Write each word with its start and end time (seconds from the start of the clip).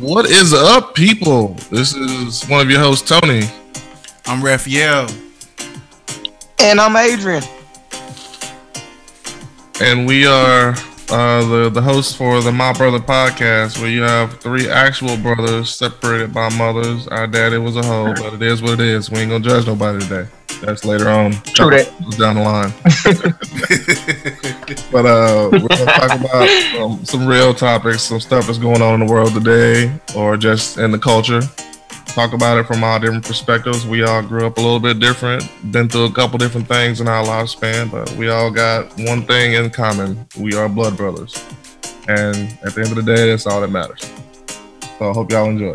What 0.00 0.24
is 0.30 0.54
up, 0.54 0.94
people? 0.94 1.48
This 1.70 1.94
is 1.94 2.48
one 2.48 2.62
of 2.62 2.70
your 2.70 2.80
hosts, 2.80 3.06
Tony. 3.06 3.42
I'm 4.24 4.42
Raphael. 4.42 5.06
And 6.58 6.80
I'm 6.80 6.96
Adrian. 6.96 7.42
And 9.82 10.06
we 10.06 10.26
are 10.26 10.70
uh, 11.10 11.44
the, 11.46 11.70
the 11.70 11.82
host 11.82 12.16
for 12.16 12.40
the 12.40 12.50
My 12.50 12.72
Brother 12.72 13.00
podcast, 13.00 13.80
where 13.80 13.90
you 13.90 14.00
have 14.00 14.40
three 14.40 14.68
actual 14.68 15.18
brothers 15.18 15.68
separated 15.68 16.32
by 16.32 16.48
mothers. 16.56 17.06
Our 17.08 17.26
daddy 17.26 17.58
was 17.58 17.76
a 17.76 17.82
hoe, 17.82 18.14
but 18.14 18.32
it 18.32 18.42
is 18.42 18.62
what 18.62 18.72
it 18.74 18.80
is. 18.80 19.10
We 19.10 19.18
ain't 19.18 19.30
gonna 19.30 19.44
judge 19.44 19.66
nobody 19.66 20.00
today. 20.00 20.26
That's 20.62 20.86
later 20.86 21.10
on. 21.10 21.32
True 21.32 21.68
that. 21.70 21.92
Down 22.18 22.36
the 22.36 22.42
line. 22.42 22.72
but 24.92 25.06
uh, 25.06 25.48
we're 25.50 25.68
gonna 25.68 25.84
talk 25.86 26.20
about 26.20 26.48
um, 26.76 27.04
some 27.04 27.26
real 27.26 27.54
topics, 27.54 28.02
some 28.02 28.20
stuff 28.20 28.46
that's 28.46 28.58
going 28.58 28.82
on 28.82 29.00
in 29.00 29.06
the 29.06 29.12
world 29.12 29.32
today, 29.32 29.92
or 30.14 30.36
just 30.36 30.78
in 30.78 30.90
the 30.90 30.98
culture. 30.98 31.40
Talk 32.06 32.34
about 32.34 32.58
it 32.58 32.66
from 32.66 32.84
our 32.84 33.00
different 33.00 33.24
perspectives. 33.24 33.86
We 33.86 34.02
all 34.02 34.22
grew 34.22 34.46
up 34.46 34.58
a 34.58 34.60
little 34.60 34.78
bit 34.78 35.00
different, 35.00 35.48
been 35.72 35.88
through 35.88 36.04
a 36.04 36.12
couple 36.12 36.36
different 36.36 36.68
things 36.68 37.00
in 37.00 37.08
our 37.08 37.24
lifespan, 37.24 37.90
but 37.90 38.12
we 38.16 38.28
all 38.28 38.50
got 38.50 38.92
one 38.98 39.22
thing 39.22 39.54
in 39.54 39.70
common: 39.70 40.26
we 40.38 40.54
are 40.54 40.68
blood 40.68 40.96
brothers. 40.96 41.34
And 42.08 42.36
at 42.64 42.74
the 42.74 42.82
end 42.82 42.90
of 42.90 42.96
the 42.96 43.02
day, 43.02 43.30
that's 43.30 43.46
all 43.46 43.60
that 43.60 43.70
matters. 43.70 44.10
So 44.98 45.10
I 45.10 45.12
hope 45.12 45.30
y'all 45.30 45.48
enjoy. 45.48 45.74